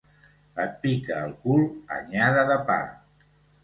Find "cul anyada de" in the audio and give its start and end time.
1.45-2.61